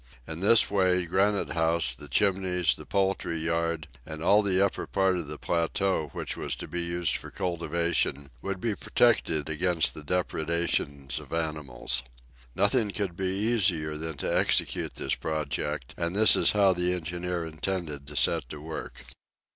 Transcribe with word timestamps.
In 0.27 0.39
this 0.39 0.71
way, 0.71 1.05
Granite 1.05 1.51
House, 1.51 1.93
the 1.93 2.07
Chimneys, 2.07 2.73
the 2.73 2.87
poultry 2.87 3.37
yard, 3.37 3.87
and 4.03 4.23
all 4.23 4.41
the 4.41 4.59
upper 4.59 4.87
part 4.87 5.15
of 5.15 5.27
the 5.27 5.37
plateau 5.37 6.07
which 6.11 6.35
was 6.35 6.55
to 6.55 6.67
be 6.67 6.81
used 6.81 7.15
for 7.15 7.29
cultivation, 7.29 8.31
would 8.41 8.59
be 8.59 8.73
protected 8.73 9.47
against 9.47 9.93
the 9.93 10.01
depredations 10.01 11.19
of 11.19 11.31
animals. 11.31 12.01
Nothing 12.55 12.89
could 12.89 13.15
be 13.15 13.27
easier 13.53 13.95
than 13.95 14.17
to 14.17 14.35
execute 14.35 14.95
this 14.95 15.13
project, 15.13 15.93
and 15.97 16.15
this 16.15 16.35
is 16.35 16.53
how 16.53 16.73
the 16.73 16.93
engineer 16.95 17.45
intended 17.45 18.07
to 18.07 18.15
set 18.15 18.49
to 18.49 18.59
work. 18.59 19.03